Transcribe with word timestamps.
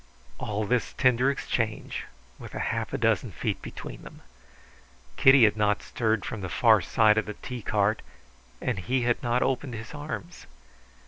All 0.39 0.65
this 0.65 0.93
tender 0.93 1.29
exchange 1.29 2.05
with 2.39 2.53
half 2.53 2.91
a 2.91 2.97
dozen 2.97 3.31
feet 3.31 3.61
between 3.61 4.01
them. 4.01 4.23
Kitty 5.15 5.43
had 5.43 5.55
not 5.55 5.83
stirred 5.83 6.25
from 6.25 6.41
the 6.41 6.49
far 6.49 6.81
side 6.81 7.19
of 7.19 7.27
the 7.27 7.35
tea 7.35 7.61
cart, 7.61 8.01
and 8.59 8.79
he 8.79 9.03
had 9.03 9.21
not 9.21 9.43
opened 9.43 9.75
his 9.75 9.93
arms. 9.93 10.47